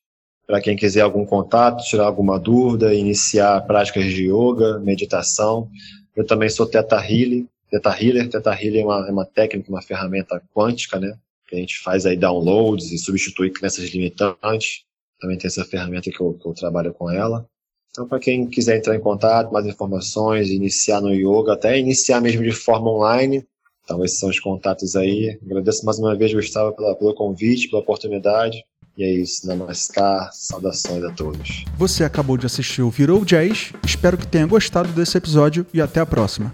para 0.48 0.62
quem 0.62 0.78
quiser 0.78 1.02
algum 1.02 1.26
contato, 1.26 1.84
tirar 1.84 2.06
alguma 2.06 2.40
dúvida, 2.40 2.94
iniciar 2.94 3.60
práticas 3.68 4.06
de 4.06 4.32
yoga, 4.32 4.80
meditação. 4.80 5.70
Eu 6.16 6.26
também 6.26 6.50
sou 6.50 6.66
Teta 6.66 6.96
Healer. 6.96 7.46
Teta 7.70 7.90
Healer, 8.02 8.30
Teta 8.30 8.52
Healer 8.52 8.82
é 8.82 8.86
uma, 8.86 9.08
é 9.10 9.12
uma 9.12 9.26
técnica, 9.26 9.70
uma 9.70 9.82
ferramenta 9.82 10.42
quântica, 10.56 10.98
né? 11.00 11.18
Que 11.50 11.58
a 11.58 11.60
gente 11.60 11.78
faz 11.80 12.06
aí 12.06 12.16
downloads 12.16 12.94
e 12.94 12.98
substitui 12.98 13.52
crenças 13.52 13.90
limitantes. 13.90 14.86
Também 15.20 15.38
tem 15.38 15.48
essa 15.48 15.66
ferramenta 15.66 16.10
que 16.10 16.22
eu, 16.22 16.34
que 16.34 16.48
eu 16.48 16.54
trabalho 16.54 16.94
com 16.94 17.12
ela. 17.12 17.46
Então, 17.92 18.08
para 18.08 18.20
quem 18.20 18.48
quiser 18.48 18.78
entrar 18.78 18.96
em 18.96 19.02
contato, 19.02 19.52
mais 19.52 19.66
informações, 19.66 20.50
iniciar 20.50 21.02
no 21.02 21.14
yoga, 21.14 21.54
até 21.54 21.78
iniciar 21.78 22.22
mesmo 22.22 22.44
de 22.44 22.52
forma 22.52 22.90
online, 22.90 23.46
então 23.84 24.04
esses 24.06 24.20
são 24.20 24.30
os 24.30 24.40
contatos 24.40 24.96
aí. 24.96 25.40
Agradeço 25.44 25.86
mais 25.86 25.98
uma 25.98 26.16
vez, 26.16 26.34
Gustavo, 26.34 26.76
pela, 26.76 26.96
pelo 26.96 27.16
convite, 27.16 27.70
pela 27.70 27.82
oportunidade. 27.82 28.64
E 28.98 29.04
é 29.04 29.12
isso, 29.12 29.46
Namaskar, 29.46 30.32
saudações 30.34 31.04
a 31.04 31.12
todos. 31.12 31.66
Você 31.78 32.04
acabou 32.04 32.36
de 32.36 32.48
assistir 32.48 32.82
o 32.82 32.90
Virou 32.90 33.24
Jazz, 33.24 33.72
espero 33.86 34.18
que 34.18 34.26
tenha 34.26 34.48
gostado 34.48 34.90
desse 34.90 35.16
episódio 35.16 35.68
e 35.72 35.80
até 35.80 36.00
a 36.00 36.06
próxima. 36.06 36.52